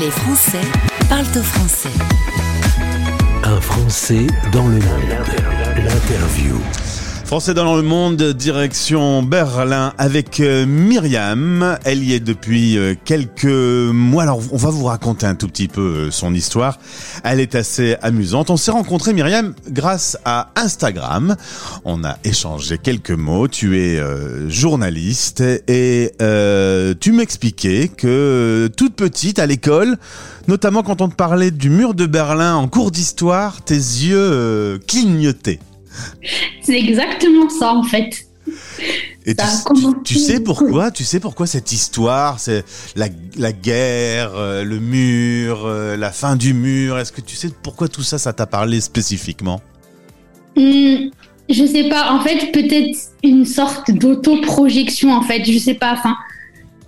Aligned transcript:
Les 0.00 0.10
Français 0.10 0.60
parlent 1.08 1.26
au 1.36 1.42
français. 1.42 1.88
Un 3.42 3.60
Français 3.60 4.26
dans 4.52 4.68
le 4.68 4.78
monde. 4.78 5.16
L'interview. 5.76 6.60
Français 7.28 7.52
dans 7.52 7.76
le 7.76 7.82
monde, 7.82 8.22
direction 8.22 9.22
Berlin 9.22 9.92
avec 9.98 10.40
euh, 10.40 10.64
Myriam. 10.64 11.76
Elle 11.84 12.02
y 12.02 12.14
est 12.14 12.20
depuis 12.20 12.78
euh, 12.78 12.94
quelques 13.04 13.44
mois. 13.44 14.22
Alors, 14.22 14.40
on 14.50 14.56
va 14.56 14.70
vous 14.70 14.86
raconter 14.86 15.26
un 15.26 15.34
tout 15.34 15.46
petit 15.46 15.68
peu 15.68 15.82
euh, 15.82 16.10
son 16.10 16.32
histoire. 16.32 16.78
Elle 17.24 17.38
est 17.40 17.54
assez 17.54 17.96
amusante. 18.00 18.48
On 18.48 18.56
s'est 18.56 18.70
rencontré 18.70 19.12
Myriam 19.12 19.52
grâce 19.68 20.16
à 20.24 20.52
Instagram. 20.56 21.36
On 21.84 22.02
a 22.02 22.16
échangé 22.24 22.78
quelques 22.78 23.10
mots. 23.10 23.46
Tu 23.46 23.78
es 23.78 24.00
journaliste 24.48 25.42
et 25.68 26.12
tu 26.98 27.12
m'expliquais 27.12 27.88
que 27.94 28.70
toute 28.74 28.94
petite 28.94 29.38
à 29.38 29.44
l'école, 29.44 29.98
notamment 30.46 30.82
quand 30.82 31.02
on 31.02 31.10
te 31.10 31.14
parlait 31.14 31.50
du 31.50 31.68
mur 31.68 31.92
de 31.92 32.06
Berlin 32.06 32.56
en 32.56 32.68
cours 32.68 32.90
d'histoire, 32.90 33.60
tes 33.60 33.74
yeux 33.74 34.80
clignotaient. 34.88 35.60
C'est 36.62 36.78
exactement 36.78 37.48
ça 37.48 37.72
en 37.74 37.82
fait. 37.82 38.28
Et 39.26 39.34
tu, 40.04 40.14
sais 40.14 40.40
pourquoi 40.40 40.90
Tu 40.90 41.04
sais 41.04 41.20
pourquoi 41.20 41.46
cette 41.46 41.72
histoire, 41.72 42.40
c'est 42.40 42.64
la, 42.96 43.52
guerre, 43.52 44.32
euh, 44.34 44.64
le 44.64 44.78
mur, 44.78 45.66
euh, 45.66 45.96
la 45.96 46.12
fin 46.12 46.34
du 46.34 46.54
mur? 46.54 46.98
Est-ce 46.98 47.12
que 47.12 47.20
tu 47.20 47.36
sais 47.36 47.50
pourquoi 47.62 47.88
tout 47.88 48.02
ça, 48.02 48.16
ça 48.16 48.32
t'a 48.32 48.46
parlé 48.46 48.80
spécifiquement? 48.80 49.60
Hmm, 50.56 51.10
Je 51.50 51.66
sais 51.66 51.90
pas. 51.90 52.12
En 52.12 52.20
fait, 52.20 52.52
peut-être 52.52 52.98
une 53.22 53.44
sorte 53.44 53.90
d'auto-projection. 53.90 55.12
En 55.12 55.22
fait, 55.22 55.44
je 55.44 55.58
sais 55.58 55.74
pas. 55.74 55.92
Enfin, 55.92 56.16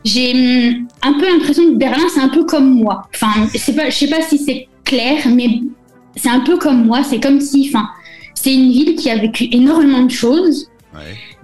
j'ai 0.07 0.33
hmm, 0.33 0.87
un 1.03 1.13
peu 1.13 1.31
l'impression 1.31 1.65
que 1.65 1.77
Berlin, 1.77 2.07
c'est 2.15 2.21
un 2.21 2.31
peu 2.31 2.45
comme 2.45 2.71
moi. 2.71 3.07
Enfin, 3.15 3.49
c'est 3.55 3.77
pas, 3.77 3.91
je 3.91 3.97
sais 3.97 4.09
pas 4.09 4.23
si 4.23 4.39
c'est 4.39 4.67
clair, 4.85 5.27
mais 5.29 5.61
c'est 6.17 6.31
un 6.31 6.41
peu 6.41 6.57
comme 6.57 6.87
moi. 6.87 7.03
C'est 7.05 7.21
comme 7.21 7.41
si, 7.41 7.71
enfin 7.71 7.91
c'est 8.43 8.55
une 8.55 8.73
ville 8.73 8.97
qui 8.97 9.11
a 9.11 9.19
vécu 9.19 9.49
énormément 9.53 10.03
de 10.03 10.11
choses 10.11 10.71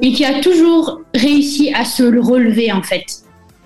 et 0.00 0.12
qui 0.12 0.24
a 0.24 0.40
toujours 0.40 1.02
réussi 1.14 1.72
à 1.74 1.84
se 1.84 2.02
relever 2.02 2.72
en 2.72 2.82
fait. 2.82 3.04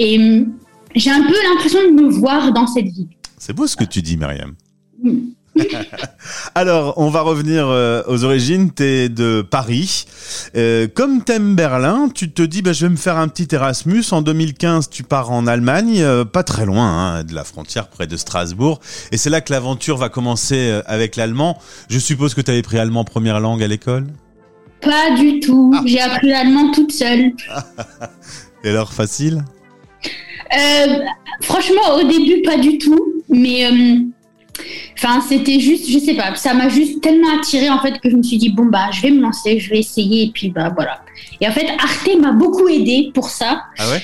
Et 0.01 0.19
hum, 0.19 0.53
j'ai 0.97 1.11
un 1.11 1.23
peu 1.23 1.35
l'impression 1.49 1.79
de 1.85 2.03
me 2.03 2.09
voir 2.09 2.53
dans 2.53 2.67
cette 2.67 2.87
ville. 2.87 3.09
C'est 3.39 3.53
beau 3.53 3.67
ce 3.69 3.77
que 3.77 3.85
tu 3.85 4.03
dis, 4.03 4.17
Myriam. 4.17 4.55
Mm. 5.03 5.19
Alors, 6.55 6.95
on 6.97 7.11
va 7.11 7.23
revenir 7.23 7.67
euh, 7.69 8.03
aux 8.07 8.25
origines. 8.25 8.71
Tu 8.73 8.83
es 8.83 9.09
de 9.09 9.43
Paris. 9.43 10.05
Euh, 10.57 10.87
comme 10.93 11.23
t'aimes 11.23 11.55
Berlin, 11.55 12.09
tu 12.13 12.31
te 12.31 12.43
dis, 12.43 12.63
bah, 12.63 12.73
je 12.73 12.87
vais 12.87 12.91
me 12.91 12.97
faire 12.97 13.17
un 13.17 13.29
petit 13.29 13.55
Erasmus. 13.55 14.05
En 14.13 14.23
2015, 14.23 14.91
tu 14.91 15.03
pars 15.03 15.31
en 15.31 15.47
Allemagne, 15.47 16.01
euh, 16.01 16.25
pas 16.25 16.43
très 16.43 16.67
loin 16.67 16.87
hein, 16.87 17.25
de 17.25 17.35
la 17.35 17.45
frontière, 17.45 17.89
près 17.89 18.07
de 18.07 18.17
Strasbourg. 18.17 18.81
Et 19.13 19.17
c'est 19.17 19.31
là 19.31 19.41
que 19.41 19.53
l'aventure 19.53 19.97
va 19.97 20.09
commencer 20.09 20.81
avec 20.87 21.17
l'allemand. 21.17 21.59
Je 21.89 21.99
suppose 21.99 22.35
que 22.35 22.41
tu 22.41 22.51
avais 22.51 22.63
pris 22.63 22.79
allemand 22.79 23.05
première 23.05 23.41
langue 23.41 23.63
à 23.63 23.67
l'école? 23.67 24.07
Pas 24.81 25.15
du 25.17 25.41
tout. 25.41 25.73
Ah. 25.75 25.83
J'ai 25.85 26.01
appris 26.01 26.29
l'allemand 26.29 26.71
toute 26.73 26.93
seule. 26.93 27.33
Et 28.65 28.71
alors, 28.71 28.93
facile? 28.93 29.45
Franchement, 31.43 31.97
au 31.97 32.03
début, 32.09 32.43
pas 32.43 32.59
du 32.59 32.79
tout. 32.79 33.23
Mais 33.29 33.71
Enfin, 35.03 35.23
c'était 35.27 35.61
juste, 35.61 35.91
je 35.91 35.99
sais 35.99 36.13
pas, 36.13 36.35
ça 36.35 36.53
m'a 36.53 36.69
juste 36.69 37.01
tellement 37.01 37.35
attiré 37.39 37.71
en 37.71 37.81
fait 37.81 37.99
que 38.01 38.11
je 38.11 38.17
me 38.17 38.23
suis 38.23 38.37
dit 38.37 38.51
bon 38.51 38.67
bah 38.67 38.91
je 38.93 39.01
vais 39.01 39.11
me 39.11 39.23
lancer, 39.23 39.59
je 39.59 39.71
vais 39.71 39.79
essayer 39.79 40.25
et 40.25 40.31
puis 40.31 40.51
bah 40.51 40.71
voilà. 40.75 41.01
Et 41.41 41.49
en 41.49 41.53
fait, 41.53 41.67
Arte 41.79 42.11
m'a 42.21 42.33
beaucoup 42.33 42.69
aidé 42.69 43.11
pour 43.15 43.31
ça. 43.31 43.63
Ah 43.79 43.91
ouais? 43.91 44.03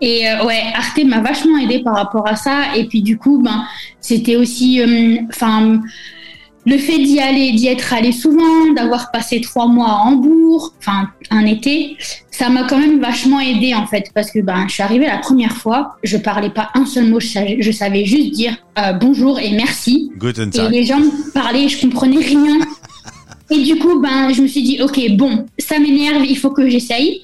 Et 0.00 0.28
euh, 0.28 0.44
ouais, 0.44 0.62
Arte 0.72 1.02
m'a 1.04 1.20
vachement 1.20 1.58
aidé 1.58 1.80
par 1.82 1.96
rapport 1.96 2.28
à 2.28 2.36
ça. 2.36 2.76
Et 2.76 2.86
puis 2.86 3.02
du 3.02 3.18
coup, 3.18 3.42
ben 3.42 3.64
c'était 4.00 4.36
aussi, 4.36 4.80
euh, 4.80 5.16
enfin 5.30 5.80
le 6.66 6.76
fait 6.76 6.98
d'y 6.98 7.18
aller, 7.20 7.52
d'y 7.52 7.68
être 7.68 7.92
allé 7.92 8.12
souvent, 8.12 8.72
d'avoir 8.76 9.10
passé 9.10 9.40
trois 9.40 9.66
mois 9.66 9.88
à 9.88 9.96
Hambourg, 10.04 10.74
enfin 10.78 11.08
un 11.30 11.46
été, 11.46 11.96
ça 12.30 12.50
m'a 12.50 12.64
quand 12.64 12.78
même 12.78 13.00
vachement 13.00 13.40
aidé 13.40 13.74
en 13.74 13.86
fait 13.86 14.10
parce 14.14 14.30
que 14.30 14.40
ben 14.40 14.66
je 14.68 14.74
suis 14.74 14.82
arrivée 14.82 15.06
la 15.06 15.18
première 15.18 15.56
fois, 15.56 15.96
je 16.02 16.16
parlais 16.16 16.50
pas 16.50 16.70
un 16.74 16.84
seul 16.84 17.06
mot, 17.06 17.18
je 17.20 17.70
savais, 17.72 18.04
juste 18.04 18.32
dire 18.32 18.56
euh, 18.78 18.92
bonjour 18.92 19.38
et 19.38 19.52
merci. 19.52 20.10
et 20.22 20.68
les 20.70 20.84
gens 20.84 20.98
me 20.98 21.32
parlaient, 21.32 21.68
je 21.68 21.80
comprenais 21.80 22.18
rien. 22.18 22.58
et 23.50 23.62
du 23.62 23.76
coup 23.78 24.00
ben 24.00 24.32
je 24.32 24.42
me 24.42 24.46
suis 24.46 24.62
dit 24.62 24.82
ok 24.82 25.16
bon 25.16 25.46
ça 25.58 25.78
m'énerve, 25.78 26.24
il 26.24 26.36
faut 26.36 26.50
que 26.50 26.68
j'essaye. 26.68 27.22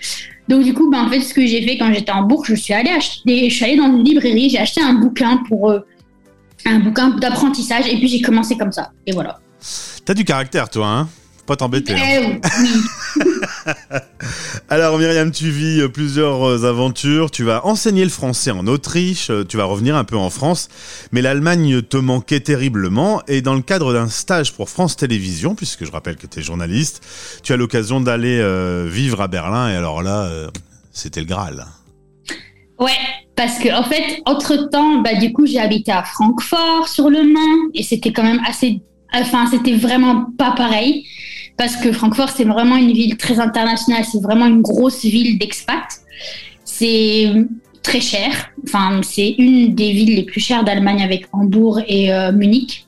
Donc 0.48 0.62
du 0.62 0.72
coup 0.72 0.90
ben 0.90 1.04
en 1.04 1.10
fait 1.10 1.20
ce 1.20 1.34
que 1.34 1.44
j'ai 1.44 1.60
fait 1.62 1.76
quand 1.76 1.92
j'étais 1.92 2.10
à 2.10 2.16
Hambourg, 2.16 2.44
je 2.46 2.54
suis 2.54 2.72
allée 2.72 2.90
acheter, 2.90 3.50
je 3.50 3.54
suis 3.54 3.64
allée 3.64 3.76
dans 3.76 3.88
une 3.88 4.04
librairie, 4.04 4.48
j'ai 4.48 4.58
acheté 4.58 4.80
un 4.80 4.94
bouquin 4.94 5.42
pour 5.48 5.70
euh, 5.70 5.80
un 6.66 6.80
bouquin 6.80 7.10
d'apprentissage 7.10 7.86
et 7.88 7.96
puis 7.96 8.08
j'ai 8.08 8.20
commencé 8.20 8.56
comme 8.56 8.72
ça. 8.72 8.90
Et 9.06 9.12
voilà. 9.12 9.38
T'as 10.04 10.14
du 10.14 10.24
caractère, 10.24 10.68
toi, 10.68 10.86
hein 10.86 11.08
pas 11.46 11.56
t'embêter. 11.56 11.94
Hein. 11.94 12.40
Eh 12.42 13.94
Alors 14.68 14.98
Myriam, 14.98 15.30
tu 15.30 15.50
vis 15.50 15.80
euh, 15.80 15.88
plusieurs 15.88 16.46
euh, 16.46 16.68
aventures. 16.68 17.30
Tu 17.30 17.44
vas 17.44 17.64
enseigner 17.64 18.04
le 18.04 18.10
français 18.10 18.50
en 18.50 18.66
Autriche. 18.66 19.30
Euh, 19.30 19.44
tu 19.44 19.56
vas 19.56 19.64
revenir 19.64 19.96
un 19.96 20.04
peu 20.04 20.16
en 20.16 20.28
France. 20.28 20.68
Mais 21.12 21.22
l'Allemagne 21.22 21.80
te 21.82 21.96
manquait 21.96 22.40
terriblement. 22.40 23.22
Et 23.28 23.40
dans 23.40 23.54
le 23.54 23.62
cadre 23.62 23.94
d'un 23.94 24.08
stage 24.08 24.52
pour 24.52 24.68
France 24.68 24.96
Télévisions, 24.96 25.54
puisque 25.54 25.86
je 25.86 25.92
rappelle 25.92 26.16
que 26.16 26.26
tu 26.26 26.40
es 26.40 26.42
journaliste, 26.42 27.02
tu 27.42 27.52
as 27.52 27.56
l'occasion 27.56 28.00
d'aller 28.00 28.36
vivre 28.88 29.20
à 29.20 29.28
Berlin. 29.28 29.70
Et 29.70 29.76
alors 29.76 30.02
là, 30.02 30.28
c'était 30.92 31.20
le 31.20 31.26
Graal. 31.26 31.66
Ouais, 32.78 32.90
parce 33.36 33.58
que 33.58 33.68
en 33.68 33.84
fait, 33.84 34.22
entre 34.24 34.70
temps, 34.70 35.02
bah 35.02 35.14
du 35.14 35.32
coup, 35.32 35.46
j'ai 35.46 35.60
habité 35.60 35.92
à 35.92 36.02
Francfort 36.02 36.88
sur 36.88 37.10
le 37.10 37.22
Main 37.22 37.70
et 37.74 37.82
c'était 37.82 38.12
quand 38.12 38.22
même 38.22 38.40
assez, 38.46 38.80
enfin, 39.12 39.46
c'était 39.50 39.74
vraiment 39.74 40.26
pas 40.38 40.52
pareil 40.52 41.06
parce 41.58 41.76
que 41.76 41.92
Francfort 41.92 42.30
c'est 42.30 42.44
vraiment 42.44 42.76
une 42.76 42.92
ville 42.92 43.16
très 43.16 43.38
internationale, 43.38 44.04
c'est 44.10 44.22
vraiment 44.22 44.46
une 44.46 44.62
grosse 44.62 45.02
ville 45.02 45.38
d'expats. 45.38 46.00
C'est 46.64 47.30
très 47.82 48.00
cher, 48.00 48.50
enfin, 48.64 49.00
c'est 49.02 49.34
une 49.38 49.74
des 49.74 49.92
villes 49.92 50.16
les 50.16 50.24
plus 50.24 50.40
chères 50.40 50.64
d'Allemagne 50.64 51.02
avec 51.02 51.26
Hambourg 51.32 51.80
et 51.86 52.12
euh, 52.12 52.32
Munich. 52.32 52.86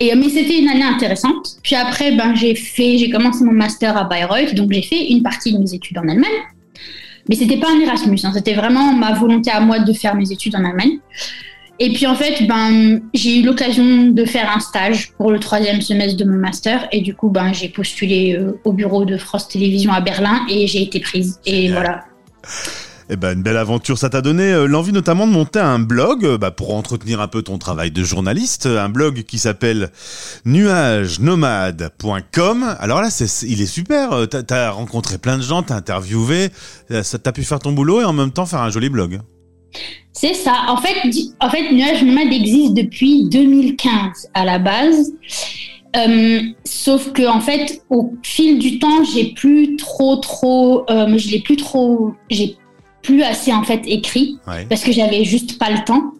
Et, 0.00 0.14
mais 0.14 0.28
c'était 0.28 0.58
une 0.58 0.68
année 0.68 0.84
intéressante. 0.84 1.58
Puis 1.62 1.74
après, 1.74 2.12
ben, 2.12 2.34
j'ai 2.34 2.54
fait, 2.54 2.98
j'ai 2.98 3.10
commencé 3.10 3.44
mon 3.44 3.52
master 3.52 3.96
à 3.96 4.04
Bayreuth, 4.04 4.54
donc 4.54 4.72
j'ai 4.72 4.82
fait 4.82 5.08
une 5.10 5.22
partie 5.22 5.52
de 5.52 5.58
mes 5.58 5.74
études 5.74 5.98
en 5.98 6.08
Allemagne. 6.08 6.30
Mais 7.28 7.34
c'était 7.34 7.58
pas 7.58 7.68
un 7.70 7.80
Erasmus, 7.80 8.18
hein. 8.24 8.32
c'était 8.34 8.54
vraiment 8.54 8.92
ma 8.92 9.12
volonté 9.12 9.50
à 9.50 9.60
moi 9.60 9.78
de 9.80 9.92
faire 9.92 10.14
mes 10.14 10.30
études 10.32 10.56
en 10.56 10.64
Allemagne. 10.64 10.98
Et 11.80 11.92
puis 11.92 12.06
en 12.06 12.14
fait, 12.14 12.46
ben, 12.46 13.00
j'ai 13.14 13.38
eu 13.38 13.42
l'occasion 13.44 14.08
de 14.08 14.24
faire 14.24 14.50
un 14.54 14.58
stage 14.58 15.12
pour 15.12 15.30
le 15.30 15.38
troisième 15.38 15.80
semestre 15.80 16.16
de 16.16 16.24
mon 16.24 16.38
master. 16.38 16.88
Et 16.90 17.02
du 17.02 17.14
coup, 17.14 17.28
ben, 17.28 17.52
j'ai 17.52 17.68
postulé 17.68 18.34
euh, 18.34 18.58
au 18.64 18.72
bureau 18.72 19.04
de 19.04 19.16
France 19.16 19.48
Télévisions 19.48 19.92
à 19.92 20.00
Berlin 20.00 20.40
et 20.50 20.66
j'ai 20.66 20.82
été 20.82 20.98
prise. 20.98 21.38
Et 21.46 21.70
voilà. 21.70 22.04
Eh 23.10 23.16
ben, 23.16 23.36
une 23.36 23.42
belle 23.42 23.56
aventure, 23.56 23.96
ça 23.96 24.10
t'a 24.10 24.20
donné 24.20 24.52
euh, 24.52 24.66
l'envie 24.66 24.92
notamment 24.92 25.26
de 25.26 25.32
monter 25.32 25.60
un 25.60 25.78
blog 25.78 26.26
euh, 26.26 26.36
bah, 26.36 26.50
pour 26.50 26.74
entretenir 26.74 27.22
un 27.22 27.28
peu 27.28 27.40
ton 27.40 27.56
travail 27.56 27.90
de 27.90 28.04
journaliste, 28.04 28.66
un 28.66 28.90
blog 28.90 29.22
qui 29.22 29.38
s'appelle 29.38 29.88
nuagenomade.com. 30.44 32.76
Alors 32.78 33.00
là, 33.00 33.08
c'est, 33.08 33.46
il 33.46 33.62
est 33.62 33.66
super, 33.66 34.12
euh, 34.12 34.26
t'as, 34.26 34.66
as 34.66 34.70
rencontré 34.70 35.16
plein 35.16 35.38
de 35.38 35.42
gens, 35.42 35.62
t'as 35.62 35.76
interviewé, 35.76 36.50
t'as 36.88 37.32
pu 37.32 37.44
faire 37.44 37.60
ton 37.60 37.72
boulot 37.72 38.02
et 38.02 38.04
en 38.04 38.12
même 38.12 38.30
temps 38.30 38.44
faire 38.44 38.60
un 38.60 38.68
joli 38.68 38.90
blog. 38.90 39.20
C'est 40.12 40.34
ça. 40.34 40.66
En 40.68 40.76
fait, 40.76 40.96
en 41.40 41.48
fait, 41.48 41.72
Nuage 41.72 42.02
Nomade 42.02 42.30
existe 42.32 42.74
depuis 42.74 43.26
2015 43.30 44.28
à 44.34 44.44
la 44.44 44.58
base. 44.58 45.14
sauf 46.64 47.12
que 47.12 47.26
en 47.26 47.40
fait, 47.40 47.80
au 47.88 48.12
fil 48.22 48.58
du 48.58 48.78
temps, 48.78 49.02
j'ai 49.04 49.32
plus 49.32 49.76
trop, 49.76 50.16
trop, 50.16 50.84
euh, 50.90 51.16
je 51.16 51.30
l'ai 51.30 51.40
plus 51.40 51.56
trop, 51.56 52.12
j'ai 52.30 52.58
plus 53.02 53.22
assez 53.22 53.52
en 53.52 53.62
fait 53.62 53.82
écrit 53.86 54.38
parce 54.68 54.82
que 54.82 54.92
j'avais 54.92 55.24
juste 55.24 55.58
pas 55.58 55.70
le 55.70 55.84
temps. 55.84 56.12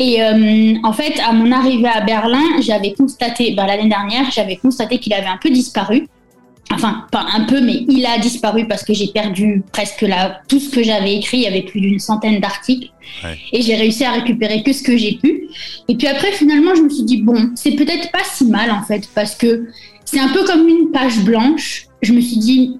Et 0.00 0.22
euh, 0.22 0.76
en 0.82 0.94
fait, 0.94 1.20
à 1.20 1.32
mon 1.32 1.52
arrivée 1.52 1.88
à 1.88 2.00
Berlin, 2.00 2.42
j'avais 2.62 2.92
constaté, 2.92 3.52
bah, 3.52 3.66
l'année 3.66 3.88
dernière, 3.88 4.30
j'avais 4.30 4.56
constaté 4.56 4.98
qu'il 4.98 5.12
avait 5.12 5.26
un 5.26 5.36
peu 5.36 5.50
disparu. 5.50 6.08
Enfin, 6.72 7.04
pas 7.12 7.26
un 7.34 7.44
peu, 7.44 7.60
mais 7.60 7.84
il 7.86 8.06
a 8.06 8.18
disparu 8.18 8.66
parce 8.66 8.82
que 8.82 8.94
j'ai 8.94 9.08
perdu 9.08 9.62
presque 9.72 10.02
là, 10.02 10.40
tout 10.48 10.58
ce 10.58 10.70
que 10.70 10.82
j'avais 10.82 11.16
écrit. 11.16 11.38
Il 11.38 11.42
y 11.42 11.46
avait 11.46 11.62
plus 11.62 11.80
d'une 11.80 11.98
centaine 11.98 12.40
d'articles. 12.40 12.90
Et 13.52 13.60
j'ai 13.60 13.74
réussi 13.74 14.04
à 14.04 14.12
récupérer 14.12 14.62
que 14.62 14.72
ce 14.72 14.82
que 14.82 14.96
j'ai 14.96 15.18
pu. 15.22 15.48
Et 15.88 15.96
puis 15.96 16.06
après, 16.06 16.32
finalement, 16.32 16.74
je 16.74 16.82
me 16.82 16.88
suis 16.88 17.02
dit, 17.02 17.20
bon, 17.20 17.50
c'est 17.54 17.72
peut-être 17.72 18.10
pas 18.10 18.24
si 18.24 18.46
mal 18.46 18.70
en 18.70 18.82
fait, 18.82 19.06
parce 19.14 19.34
que 19.34 19.66
c'est 20.06 20.20
un 20.20 20.28
peu 20.28 20.44
comme 20.44 20.66
une 20.66 20.90
page 20.92 21.18
blanche. 21.24 21.88
Je 22.00 22.12
me 22.14 22.20
suis 22.20 22.38
dit, 22.38 22.78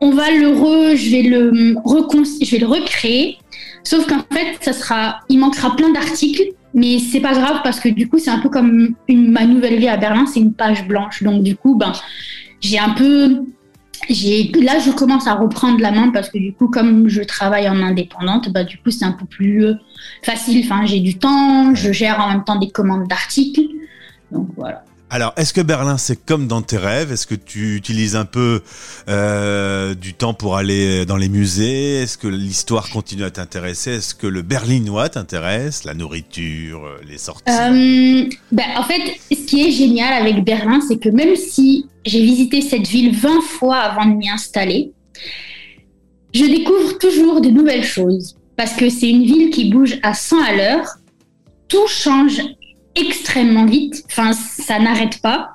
on 0.00 0.10
va 0.10 0.30
le 0.30 0.48
re, 0.48 0.96
je 0.96 1.10
vais 1.10 1.22
le 1.22 1.52
je 1.54 2.50
vais 2.50 2.58
le 2.58 2.66
recréer. 2.66 3.38
Sauf 3.82 4.06
qu'en 4.06 4.24
fait, 4.34 4.58
ça 4.60 4.72
sera, 4.72 5.20
il 5.28 5.38
manquera 5.38 5.76
plein 5.76 5.92
d'articles, 5.92 6.42
mais 6.74 6.98
c'est 6.98 7.20
pas 7.20 7.34
grave 7.34 7.60
parce 7.62 7.78
que 7.78 7.88
du 7.88 8.08
coup, 8.08 8.18
c'est 8.18 8.30
un 8.30 8.40
peu 8.40 8.48
comme 8.48 8.94
ma 9.08 9.46
nouvelle 9.46 9.78
vie 9.78 9.88
à 9.88 9.96
Berlin, 9.96 10.26
c'est 10.26 10.40
une 10.40 10.52
page 10.52 10.86
blanche. 10.88 11.22
Donc 11.22 11.42
du 11.42 11.56
coup, 11.56 11.76
ben, 11.76 11.92
j'ai 12.60 12.78
un 12.78 12.90
peu 12.90 13.44
là, 14.08 14.78
je 14.78 14.90
commence 14.90 15.26
à 15.26 15.34
reprendre 15.34 15.80
la 15.80 15.90
main 15.90 16.10
parce 16.10 16.28
que 16.30 16.38
du 16.38 16.52
coup, 16.52 16.68
comme 16.68 17.08
je 17.08 17.22
travaille 17.22 17.68
en 17.68 17.80
indépendante, 17.82 18.52
bah, 18.52 18.64
du 18.64 18.78
coup, 18.78 18.90
c'est 18.90 19.04
un 19.04 19.12
peu 19.12 19.26
plus 19.26 19.64
euh, 19.64 19.74
facile. 20.22 20.64
Enfin, 20.64 20.84
j'ai 20.84 21.00
du 21.00 21.18
temps, 21.18 21.74
je 21.74 21.92
gère 21.92 22.20
en 22.20 22.30
même 22.30 22.44
temps 22.44 22.58
des 22.58 22.70
commandes 22.70 23.08
d'articles. 23.08 23.68
Donc 24.30 24.48
voilà. 24.56 24.84
Alors, 25.08 25.32
est-ce 25.36 25.52
que 25.52 25.60
Berlin, 25.60 25.98
c'est 25.98 26.16
comme 26.16 26.48
dans 26.48 26.62
tes 26.62 26.78
rêves? 26.78 27.12
Est-ce 27.12 27.28
que 27.28 27.36
tu 27.36 27.76
utilises 27.76 28.16
un 28.16 28.24
peu 28.24 28.62
euh, 29.08 29.94
du 29.94 30.14
temps 30.14 30.34
pour 30.34 30.56
aller 30.56 31.06
dans 31.06 31.16
les 31.16 31.28
musées? 31.28 32.02
Est-ce 32.02 32.18
que 32.18 32.26
l'histoire 32.26 32.90
continue 32.90 33.22
à 33.22 33.30
t'intéresser? 33.30 33.92
Est-ce 33.92 34.16
que 34.16 34.26
le 34.26 34.42
berlinois 34.42 35.08
t'intéresse? 35.08 35.84
La 35.84 35.94
nourriture, 35.94 36.84
euh, 36.84 37.00
les 37.08 37.18
sorties? 37.18 37.44
Euh, 37.48 38.28
ben, 38.50 38.64
En 38.76 38.82
fait, 38.82 39.00
ce 39.30 39.46
qui 39.46 39.68
est 39.68 39.70
génial 39.70 40.12
avec 40.12 40.44
Berlin, 40.44 40.80
c'est 40.88 40.98
que 40.98 41.08
même 41.08 41.36
si 41.36 41.86
j'ai 42.04 42.22
visité 42.22 42.60
cette 42.60 42.88
ville 42.88 43.14
20 43.14 43.42
fois 43.42 43.76
avant 43.76 44.06
de 44.06 44.16
m'y 44.16 44.28
installer, 44.28 44.90
je 46.34 46.44
découvre 46.44 46.98
toujours 46.98 47.40
de 47.40 47.48
nouvelles 47.48 47.84
choses. 47.84 48.36
Parce 48.56 48.72
que 48.72 48.90
c'est 48.90 49.08
une 49.08 49.24
ville 49.24 49.50
qui 49.50 49.70
bouge 49.70 49.98
à 50.02 50.14
100 50.14 50.42
à 50.42 50.52
l'heure. 50.52 50.88
Tout 51.68 51.86
change 51.86 52.40
extrêmement 52.96 53.66
vite. 53.66 54.04
Enfin, 54.10 54.32
ça 54.32 54.78
n'arrête 54.78 55.20
pas. 55.22 55.50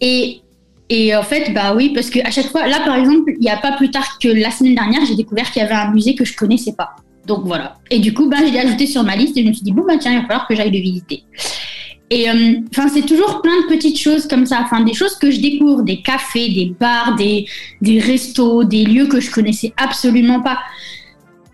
Et, 0.00 0.40
et 0.88 1.14
en 1.16 1.22
fait, 1.22 1.52
bah 1.52 1.74
oui, 1.74 1.90
parce 1.94 2.10
qu'à 2.10 2.30
chaque 2.30 2.46
fois, 2.46 2.66
là 2.66 2.80
par 2.84 2.96
exemple, 2.96 3.32
il 3.34 3.40
n'y 3.40 3.50
a 3.50 3.56
pas 3.56 3.72
plus 3.72 3.90
tard 3.90 4.18
que 4.18 4.28
la 4.28 4.50
semaine 4.50 4.74
dernière, 4.74 5.04
j'ai 5.06 5.16
découvert 5.16 5.50
qu'il 5.50 5.62
y 5.62 5.64
avait 5.64 5.74
un 5.74 5.90
musée 5.90 6.14
que 6.14 6.24
je 6.24 6.36
connaissais 6.36 6.72
pas. 6.72 6.96
Donc 7.26 7.44
voilà. 7.44 7.74
Et 7.90 7.98
du 7.98 8.14
coup, 8.14 8.28
bah, 8.28 8.38
je 8.46 8.52
l'ai 8.52 8.60
ajouté 8.60 8.86
sur 8.86 9.02
ma 9.02 9.16
liste 9.16 9.36
et 9.36 9.42
je 9.42 9.48
me 9.48 9.52
suis 9.52 9.64
dit, 9.64 9.72
bon, 9.72 9.84
bah 9.86 9.98
tiens, 9.98 10.12
il 10.12 10.20
va 10.20 10.26
falloir 10.26 10.46
que 10.46 10.54
j'aille 10.54 10.70
le 10.70 10.78
visiter. 10.78 11.24
Et 12.08 12.30
euh, 12.30 12.60
c'est 12.92 13.04
toujours 13.04 13.42
plein 13.42 13.62
de 13.62 13.66
petites 13.66 13.98
choses 13.98 14.28
comme 14.28 14.46
ça, 14.46 14.60
enfin 14.62 14.82
des 14.82 14.94
choses 14.94 15.16
que 15.16 15.28
je 15.28 15.40
découvre, 15.40 15.82
des 15.82 16.02
cafés, 16.02 16.50
des 16.50 16.72
bars, 16.78 17.16
des, 17.16 17.46
des 17.82 17.98
restos, 17.98 18.62
des 18.62 18.84
lieux 18.84 19.06
que 19.06 19.20
je 19.20 19.28
connaissais 19.28 19.72
absolument 19.76 20.40
pas. 20.40 20.58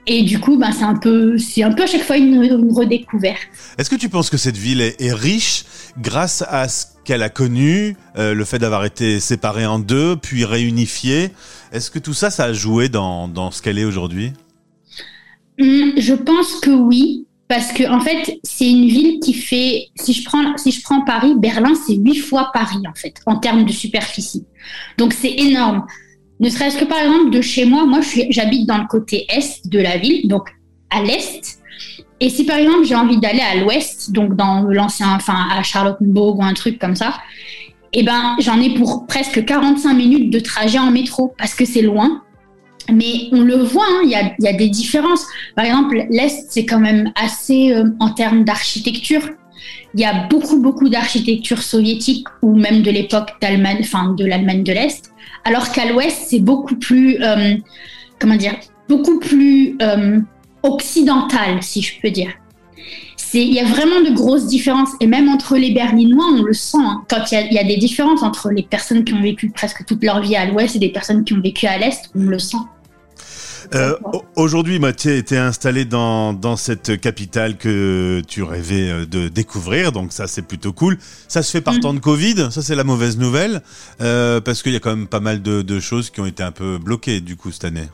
Et 0.06 0.22
du 0.24 0.40
coup, 0.40 0.56
ben, 0.56 0.72
c'est 0.72 0.84
un 0.84 0.96
peu, 0.96 1.38
c'est 1.38 1.62
un 1.62 1.72
peu 1.72 1.84
à 1.84 1.86
chaque 1.86 2.02
fois 2.02 2.16
une, 2.16 2.72
redécouverte. 2.72 3.48
Est-ce 3.78 3.88
que 3.88 3.96
tu 3.96 4.08
penses 4.08 4.30
que 4.30 4.36
cette 4.36 4.56
ville 4.56 4.80
est, 4.80 5.12
riche 5.12 5.64
grâce 5.98 6.42
à 6.48 6.68
ce 6.68 6.86
qu'elle 7.04 7.22
a 7.22 7.28
connu, 7.28 7.96
euh, 8.18 8.34
le 8.34 8.44
fait 8.44 8.58
d'avoir 8.58 8.84
été 8.84 9.20
séparée 9.20 9.66
en 9.66 9.78
deux, 9.78 10.16
puis 10.16 10.44
réunifiée? 10.44 11.30
Est-ce 11.72 11.90
que 11.90 11.98
tout 11.98 12.14
ça, 12.14 12.30
ça 12.30 12.44
a 12.44 12.52
joué 12.52 12.88
dans, 12.88 13.28
dans 13.28 13.50
ce 13.50 13.62
qu'elle 13.62 13.78
est 13.78 13.84
aujourd'hui? 13.84 14.32
Hum, 15.60 15.92
Je 15.96 16.14
pense 16.14 16.60
que 16.60 16.70
oui, 16.70 17.26
parce 17.46 17.72
que 17.72 17.88
en 17.88 18.00
fait, 18.00 18.40
c'est 18.42 18.68
une 18.68 18.88
ville 18.88 19.20
qui 19.20 19.34
fait, 19.34 19.88
si 19.94 20.14
je 20.14 20.24
prends, 20.24 20.56
si 20.56 20.72
je 20.72 20.82
prends 20.82 21.04
Paris, 21.04 21.34
Berlin, 21.36 21.74
c'est 21.74 21.94
huit 21.94 22.16
fois 22.16 22.50
Paris 22.52 22.82
en 22.88 22.94
fait, 22.94 23.16
en 23.26 23.36
termes 23.36 23.66
de 23.66 23.72
superficie. 23.72 24.46
Donc 24.96 25.12
c'est 25.12 25.32
énorme. 25.32 25.86
Ne 26.42 26.48
serait-ce 26.48 26.76
que 26.76 26.84
par 26.84 26.98
exemple 26.98 27.30
de 27.30 27.40
chez 27.40 27.64
moi, 27.64 27.86
moi 27.86 28.00
j'habite 28.30 28.66
dans 28.66 28.78
le 28.78 28.88
côté 28.88 29.26
est 29.28 29.64
de 29.68 29.78
la 29.78 29.96
ville, 29.96 30.26
donc 30.26 30.48
à 30.90 31.00
l'est. 31.00 31.60
Et 32.18 32.28
si 32.30 32.44
par 32.44 32.56
exemple 32.56 32.84
j'ai 32.84 32.96
envie 32.96 33.18
d'aller 33.18 33.40
à 33.40 33.54
l'ouest, 33.54 34.10
donc 34.10 34.34
dans 34.34 34.62
l'ancien, 34.62 35.14
enfin 35.14 35.46
à 35.52 35.62
Charlottenburg 35.62 36.40
ou 36.40 36.42
un 36.42 36.54
truc 36.54 36.80
comme 36.80 36.96
ça, 36.96 37.14
eh 37.92 38.02
ben 38.02 38.34
j'en 38.40 38.60
ai 38.60 38.74
pour 38.74 39.06
presque 39.06 39.44
45 39.44 39.94
minutes 39.94 40.30
de 40.32 40.40
trajet 40.40 40.80
en 40.80 40.90
métro 40.90 41.32
parce 41.38 41.54
que 41.54 41.64
c'est 41.64 41.82
loin. 41.82 42.22
Mais 42.92 43.28
on 43.30 43.42
le 43.42 43.58
voit, 43.58 43.86
hein, 43.88 44.00
il 44.02 44.10
y, 44.10 44.48
a, 44.48 44.52
des 44.52 44.68
différences. 44.68 45.24
Par 45.54 45.64
exemple, 45.64 46.04
l'Est, 46.10 46.46
c'est 46.50 46.66
quand 46.66 46.80
même 46.80 47.12
assez, 47.14 47.72
euh, 47.72 47.84
en 48.00 48.10
termes 48.10 48.42
d'architecture, 48.42 49.22
il 49.94 50.00
y 50.00 50.04
a 50.04 50.26
beaucoup, 50.28 50.60
beaucoup 50.60 50.88
d'architecture 50.88 51.62
soviétique 51.62 52.26
ou 52.40 52.56
même 52.56 52.82
de 52.82 52.90
l'époque 52.90 53.30
d'Allemagne, 53.40 53.78
enfin 53.80 54.14
de 54.14 54.24
l'Allemagne 54.24 54.62
de 54.62 54.72
l'Est 54.72 55.12
alors 55.44 55.72
qu'à 55.72 55.90
l'ouest, 55.90 56.26
c'est 56.28 56.40
beaucoup 56.40 56.76
plus, 56.76 57.22
euh, 57.22 57.56
comment 58.18 58.36
dire, 58.36 58.54
beaucoup 58.88 59.18
plus 59.18 59.76
euh, 59.82 60.20
occidental, 60.62 61.62
si 61.62 61.82
je 61.82 62.00
peux 62.00 62.10
dire. 62.10 62.30
Il 63.34 63.54
y 63.54 63.60
a 63.60 63.64
vraiment 63.64 64.02
de 64.02 64.14
grosses 64.14 64.46
différences, 64.46 64.90
et 65.00 65.06
même 65.06 65.30
entre 65.30 65.56
les 65.56 65.70
Berlinois, 65.70 66.26
on 66.34 66.42
le 66.42 66.52
sent, 66.52 66.76
hein. 66.78 67.02
quand 67.08 67.32
il 67.32 67.52
y, 67.52 67.58
a 67.58 67.64
des 67.64 67.78
différences 67.78 68.22
entre 68.22 68.50
les 68.50 68.62
personnes 68.62 69.04
qui 69.04 69.14
ont 69.14 69.22
vécu 69.22 69.48
presque 69.48 69.86
toute 69.86 70.04
leur 70.04 70.20
vie 70.20 70.36
à 70.36 70.44
l'ouest 70.44 70.76
et 70.76 70.78
des 70.78 70.90
personnes 70.90 71.24
qui 71.24 71.32
ont 71.32 71.40
vécu 71.40 71.66
à 71.66 71.78
l'est, 71.78 72.10
on 72.14 72.24
le 72.24 72.38
sent. 72.38 72.58
Euh, 73.74 73.94
aujourd'hui, 74.36 74.78
Mathieu 74.78 75.16
était 75.16 75.38
installé 75.38 75.84
dans, 75.84 76.32
dans 76.32 76.56
cette 76.56 77.00
capitale 77.00 77.56
que 77.56 78.22
tu 78.28 78.42
rêvais 78.42 78.90
euh, 78.90 79.06
de 79.06 79.28
découvrir, 79.28 79.92
donc 79.92 80.12
ça 80.12 80.26
c'est 80.26 80.42
plutôt 80.42 80.72
cool. 80.72 80.98
Ça 81.28 81.42
se 81.42 81.50
fait 81.50 81.60
par 81.60 81.74
mm. 81.74 81.80
temps 81.80 81.94
de 81.94 81.98
Covid, 81.98 82.48
ça 82.50 82.62
c'est 82.62 82.74
la 82.74 82.84
mauvaise 82.84 83.18
nouvelle, 83.18 83.62
euh, 84.00 84.40
parce 84.40 84.62
qu'il 84.62 84.72
y 84.72 84.76
a 84.76 84.80
quand 84.80 84.94
même 84.94 85.06
pas 85.06 85.20
mal 85.20 85.42
de, 85.42 85.62
de, 85.62 85.80
choses 85.80 86.10
qui 86.10 86.20
ont 86.20 86.26
été 86.26 86.42
un 86.42 86.52
peu 86.52 86.78
bloquées 86.78 87.20
du 87.20 87.36
coup 87.36 87.50
cette 87.50 87.64
année. 87.64 87.88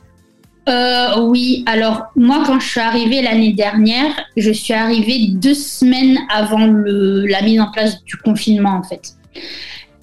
Euh, 0.67 1.21
oui, 1.21 1.63
alors 1.65 2.03
moi 2.15 2.43
quand 2.45 2.59
je 2.59 2.67
suis 2.67 2.79
arrivée 2.81 3.21
l'année 3.21 3.53
dernière, 3.53 4.11
je 4.35 4.51
suis 4.51 4.73
arrivée 4.73 5.29
deux 5.31 5.53
semaines 5.53 6.19
avant 6.29 6.67
le, 6.67 7.25
la 7.25 7.41
mise 7.41 7.61
en 7.61 7.71
place 7.71 8.03
du 8.03 8.17
confinement 8.17 8.75
en 8.75 8.83
fait. 8.83 9.13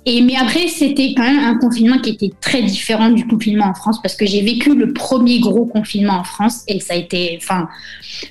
Et, 0.08 0.20
mais 0.22 0.36
après, 0.36 0.68
c'était 0.68 1.12
quand 1.16 1.24
même 1.24 1.40
un 1.40 1.58
confinement 1.58 1.98
qui 1.98 2.10
était 2.10 2.30
très 2.40 2.62
différent 2.62 3.10
du 3.10 3.26
confinement 3.26 3.66
en 3.66 3.74
France 3.74 4.00
parce 4.00 4.14
que 4.14 4.24
j'ai 4.24 4.40
vécu 4.40 4.72
le 4.72 4.92
premier 4.92 5.40
gros 5.40 5.66
confinement 5.66 6.20
en 6.20 6.24
France 6.24 6.62
et 6.68 6.78
ça 6.78 6.94
a 6.94 6.96
été, 6.96 7.36
enfin, 7.42 7.68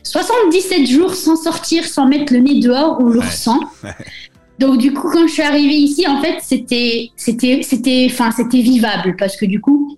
77 0.03 0.87
jours 0.87 1.13
sans 1.13 1.35
sortir, 1.35 1.83
sans 1.83 2.07
mettre 2.07 2.31
le 2.31 2.39
nez 2.39 2.61
dehors, 2.61 2.97
on 3.01 3.09
le 3.09 3.19
ressent. 3.19 3.59
Donc 4.57 4.77
du 4.77 4.93
coup, 4.93 5.09
quand 5.11 5.27
je 5.27 5.33
suis 5.33 5.41
arrivée 5.41 5.75
ici, 5.75 6.07
en 6.07 6.21
fait, 6.21 6.37
c'était, 6.41 7.09
c'était, 7.17 7.61
c'était, 7.61 8.07
enfin, 8.09 8.31
c'était 8.31 8.61
vivable 8.61 9.17
parce 9.19 9.35
que 9.35 9.45
du 9.45 9.59
coup, 9.59 9.97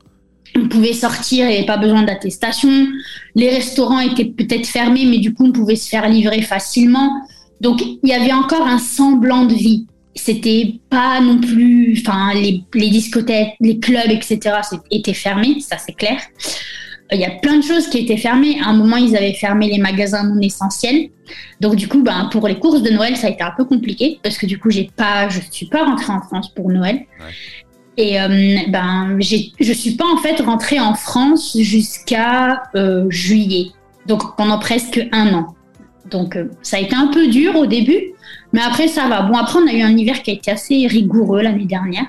on 0.55 0.67
pouvait 0.67 0.93
sortir, 0.93 1.45
il 1.45 1.49
n'y 1.49 1.57
avait 1.57 1.65
pas 1.67 1.77
besoin 1.77 2.01
d'attestation. 2.01 2.87
Les 3.35 3.51
restaurants 3.51 3.99
étaient 3.99 4.25
peut-être 4.25 4.65
fermés, 4.65 5.05
mais 5.05 5.19
du 5.19 5.31
coup, 5.31 5.45
on 5.45 5.51
pouvait 5.51 5.75
se 5.75 5.87
faire 5.87 6.09
livrer 6.09 6.41
facilement. 6.41 7.21
Donc, 7.61 7.83
il 7.83 8.09
y 8.09 8.13
avait 8.13 8.33
encore 8.33 8.65
un 8.65 8.79
semblant 8.79 9.45
de 9.45 9.53
vie 9.53 9.85
c'était 10.17 10.75
pas 10.89 11.19
non 11.21 11.39
plus, 11.39 12.01
enfin, 12.01 12.33
les, 12.33 12.63
les, 12.73 12.89
discothèques, 12.89 13.53
les 13.59 13.79
clubs, 13.79 14.09
etc., 14.09 14.39
étaient 14.91 15.13
fermés, 15.13 15.59
ça 15.59 15.77
c'est 15.77 15.93
clair. 15.93 16.19
Il 17.11 17.19
y 17.19 17.25
a 17.25 17.31
plein 17.31 17.57
de 17.57 17.63
choses 17.63 17.87
qui 17.87 17.99
étaient 17.99 18.17
fermées. 18.17 18.59
À 18.61 18.69
un 18.69 18.73
moment, 18.73 18.97
ils 18.97 19.15
avaient 19.15 19.33
fermé 19.33 19.69
les 19.69 19.77
magasins 19.77 20.23
non 20.23 20.41
essentiels. 20.41 21.09
Donc, 21.61 21.75
du 21.75 21.87
coup, 21.87 22.03
ben, 22.03 22.27
pour 22.31 22.47
les 22.47 22.59
courses 22.59 22.81
de 22.81 22.89
Noël, 22.89 23.15
ça 23.15 23.27
a 23.27 23.29
été 23.29 23.43
un 23.43 23.53
peu 23.55 23.63
compliqué 23.63 24.19
parce 24.23 24.37
que 24.37 24.45
du 24.45 24.59
coup, 24.59 24.69
j'ai 24.69 24.89
pas, 24.95 25.29
je 25.29 25.39
suis 25.51 25.67
pas 25.67 25.85
rentrée 25.85 26.11
en 26.11 26.21
France 26.21 26.53
pour 26.53 26.69
Noël. 26.69 27.05
Et 27.95 28.19
euh, 28.19 28.57
ben, 28.67 29.17
je 29.19 29.73
suis 29.73 29.95
pas 29.95 30.05
en 30.05 30.17
fait 30.17 30.41
rentrée 30.41 30.79
en 30.79 30.95
France 30.95 31.57
jusqu'à 31.57 32.63
euh, 32.75 33.05
juillet. 33.09 33.71
Donc, 34.05 34.35
pendant 34.35 34.59
presque 34.59 35.05
un 35.11 35.33
an. 35.33 35.56
Donc, 36.09 36.35
euh, 36.35 36.49
ça 36.61 36.77
a 36.77 36.79
été 36.79 36.95
un 36.95 37.07
peu 37.07 37.27
dur 37.27 37.55
au 37.55 37.65
début 37.65 38.13
mais 38.53 38.61
après, 38.61 38.87
ça 38.87 39.07
va. 39.07 39.23
Bon, 39.23 39.35
après, 39.35 39.59
on 39.59 39.67
a 39.67 39.73
eu 39.73 39.81
un 39.81 39.95
hiver 39.95 40.21
qui 40.21 40.31
a 40.31 40.33
été 40.33 40.51
assez 40.51 40.87
rigoureux 40.87 41.41
l'année 41.41 41.65
dernière. 41.65 42.05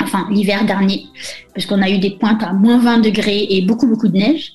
Enfin, 0.00 0.28
l'hiver 0.30 0.64
dernier, 0.64 1.06
parce 1.54 1.66
qu'on 1.66 1.82
a 1.82 1.90
eu 1.90 1.98
des 1.98 2.10
pointes 2.10 2.42
à 2.42 2.52
moins 2.52 2.78
20 2.78 2.98
degrés 2.98 3.46
et 3.50 3.62
beaucoup, 3.62 3.86
beaucoup 3.86 4.08
de 4.08 4.16
neige. 4.16 4.52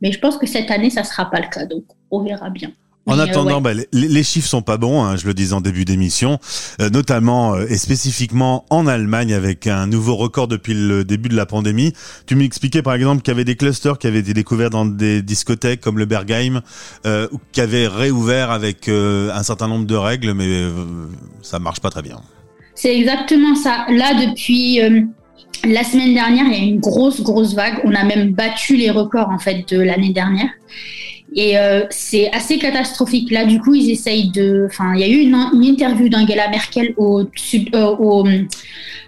Mais 0.00 0.10
je 0.10 0.18
pense 0.18 0.38
que 0.38 0.46
cette 0.46 0.70
année, 0.70 0.90
ça 0.90 1.02
ne 1.02 1.06
sera 1.06 1.30
pas 1.30 1.40
le 1.40 1.48
cas. 1.48 1.66
Donc, 1.66 1.84
on 2.10 2.22
verra 2.22 2.50
bien. 2.50 2.70
En 3.06 3.18
euh, 3.18 3.22
attendant, 3.22 3.60
bah, 3.60 3.72
les, 3.72 3.86
les, 3.92 4.22
chiffres 4.24 4.48
sont 4.48 4.62
pas 4.62 4.78
bons, 4.78 5.02
hein, 5.04 5.16
je 5.16 5.26
le 5.26 5.34
disais 5.34 5.52
en 5.52 5.60
début 5.60 5.84
d'émission, 5.84 6.38
euh, 6.80 6.90
notamment 6.90 7.54
euh, 7.54 7.66
et 7.68 7.76
spécifiquement 7.76 8.64
en 8.68 8.88
Allemagne 8.88 9.32
avec 9.32 9.68
un 9.68 9.86
nouveau 9.86 10.16
record 10.16 10.48
depuis 10.48 10.74
le 10.74 11.04
début 11.04 11.28
de 11.28 11.36
la 11.36 11.46
pandémie. 11.46 11.92
Tu 12.26 12.34
m'expliquais 12.34 12.82
par 12.82 12.94
exemple 12.94 13.22
qu'il 13.22 13.30
y 13.32 13.36
avait 13.36 13.44
des 13.44 13.54
clusters 13.54 13.98
qui 13.98 14.08
avaient 14.08 14.18
été 14.18 14.34
découverts 14.34 14.70
dans 14.70 14.84
des 14.84 15.22
discothèques 15.22 15.80
comme 15.80 15.98
le 15.98 16.04
Bergheim, 16.06 16.62
qui 17.52 17.60
avaient 17.60 17.86
réouvert 17.86 18.50
avec 18.50 18.88
un 18.88 19.42
certain 19.42 19.68
nombre 19.68 19.86
de 19.86 19.94
règles, 19.94 20.34
mais 20.34 20.64
ça 21.42 21.58
marche 21.58 21.80
pas 21.80 21.90
très 21.90 22.02
bien. 22.02 22.20
C'est 22.74 22.96
exactement 22.96 23.54
ça. 23.54 23.86
Là, 23.88 24.14
depuis 24.14 24.80
la 25.64 25.84
semaine 25.84 26.14
dernière, 26.14 26.44
il 26.46 26.52
y 26.52 26.56
a 26.56 26.64
une 26.64 26.80
grosse, 26.80 27.22
grosse 27.22 27.54
vague. 27.54 27.80
On 27.84 27.94
a 27.94 28.04
même 28.04 28.32
battu 28.32 28.76
les 28.76 28.90
records 28.90 29.30
en 29.30 29.38
fait 29.38 29.68
de 29.72 29.80
l'année 29.80 30.12
dernière. 30.12 30.50
Et 31.36 31.58
euh, 31.58 31.84
c'est 31.90 32.32
assez 32.32 32.58
catastrophique. 32.58 33.30
Là, 33.30 33.44
du 33.44 33.60
coup, 33.60 33.74
ils 33.74 33.90
essayent 33.90 34.30
de. 34.30 34.66
Enfin, 34.70 34.94
il 34.94 35.00
y 35.00 35.04
a 35.04 35.08
eu 35.08 35.18
une, 35.18 35.36
interview 35.62 36.08
d'Angela 36.08 36.48
Merkel 36.48 36.94
au, 36.96 37.20
euh, 37.20 37.96
au 37.98 38.26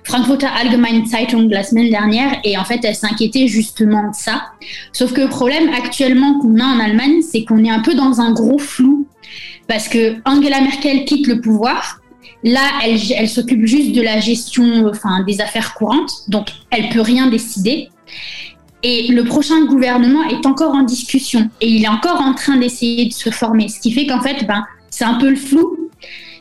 Frankfurter 0.04 0.46
Allgemeine 0.46 1.06
Zeitung 1.06 1.48
la 1.50 1.62
semaine 1.62 1.90
dernière, 1.90 2.38
et 2.44 2.58
en 2.58 2.64
fait, 2.64 2.80
elle 2.84 2.94
s'inquiétait 2.94 3.48
justement 3.48 4.10
de 4.10 4.14
ça. 4.14 4.42
Sauf 4.92 5.12
que 5.12 5.22
le 5.22 5.28
problème 5.28 5.70
actuellement 5.70 6.38
qu'on 6.40 6.58
a 6.58 6.64
en 6.64 6.80
Allemagne, 6.80 7.22
c'est 7.22 7.44
qu'on 7.44 7.64
est 7.64 7.70
un 7.70 7.80
peu 7.80 7.94
dans 7.94 8.20
un 8.20 8.32
gros 8.32 8.58
flou, 8.58 9.06
parce 9.66 9.88
que 9.88 10.16
Angela 10.26 10.60
Merkel 10.60 11.04
quitte 11.06 11.26
le 11.26 11.40
pouvoir. 11.40 12.00
Là, 12.44 12.60
elle, 12.84 12.98
elle 13.16 13.28
s'occupe 13.28 13.66
juste 13.66 13.92
de 13.92 14.02
la 14.02 14.20
gestion, 14.20 14.86
enfin, 14.86 15.24
des 15.24 15.40
affaires 15.40 15.74
courantes, 15.74 16.12
donc 16.28 16.48
elle 16.70 16.90
peut 16.90 17.00
rien 17.00 17.28
décider. 17.28 17.88
Et 18.82 19.08
le 19.08 19.24
prochain 19.24 19.64
gouvernement 19.64 20.22
est 20.24 20.46
encore 20.46 20.74
en 20.74 20.82
discussion 20.82 21.50
et 21.60 21.68
il 21.68 21.82
est 21.82 21.88
encore 21.88 22.20
en 22.20 22.34
train 22.34 22.56
d'essayer 22.56 23.06
de 23.06 23.12
se 23.12 23.30
former. 23.30 23.68
Ce 23.68 23.80
qui 23.80 23.92
fait 23.92 24.06
qu'en 24.06 24.20
fait, 24.20 24.46
ben, 24.46 24.64
c'est 24.90 25.04
un 25.04 25.14
peu 25.14 25.28
le 25.30 25.36
flou. 25.36 25.90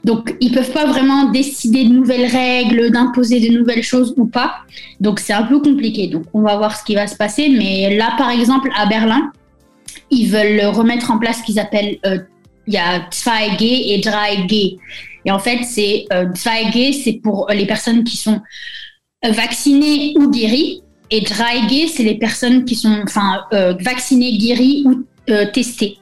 Donc, 0.03 0.35
ils 0.39 0.51
peuvent 0.51 0.71
pas 0.71 0.85
vraiment 0.85 1.31
décider 1.31 1.83
de 1.85 1.89
nouvelles 1.89 2.27
règles, 2.27 2.91
d'imposer 2.91 3.39
de 3.39 3.57
nouvelles 3.57 3.83
choses 3.83 4.13
ou 4.17 4.25
pas. 4.25 4.57
Donc, 4.99 5.19
c'est 5.19 5.33
un 5.33 5.43
peu 5.43 5.59
compliqué. 5.59 6.07
Donc, 6.07 6.23
on 6.33 6.41
va 6.41 6.55
voir 6.57 6.77
ce 6.77 6.83
qui 6.85 6.95
va 6.95 7.07
se 7.07 7.15
passer. 7.15 7.49
Mais 7.49 7.97
là, 7.97 8.13
par 8.17 8.29
exemple, 8.29 8.69
à 8.77 8.85
Berlin, 8.85 9.31
ils 10.11 10.27
veulent 10.27 10.65
remettre 10.67 11.11
en 11.11 11.17
place 11.17 11.39
ce 11.39 11.43
qu'ils 11.43 11.59
appellent, 11.59 11.97
euh, 12.05 12.19
il 12.67 12.75
y 12.75 12.77
a 12.77 12.99
2G 13.09 13.63
et 13.63 13.99
3G. 13.99 14.77
Et 15.25 15.31
en 15.31 15.39
fait, 15.39 15.63
c'est 15.63 16.05
euh, 16.13 16.25
2G, 16.25 17.03
c'est 17.03 17.13
pour 17.13 17.47
les 17.49 17.65
personnes 17.65 18.03
qui 18.03 18.15
sont 18.15 18.41
vaccinées 19.23 20.13
ou 20.17 20.29
guéries. 20.29 20.83
Et 21.09 21.21
3G, 21.21 21.87
c'est 21.87 22.03
les 22.03 22.15
personnes 22.15 22.65
qui 22.65 22.75
sont 22.75 22.99
enfin, 23.03 23.43
euh, 23.53 23.73
vaccinées, 23.79 24.37
guéries 24.37 24.83
ou 24.85 25.05
euh, 25.29 25.45
testées. 25.51 25.97